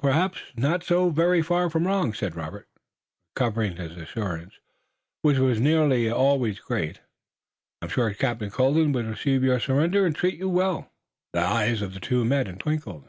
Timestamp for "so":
0.82-1.10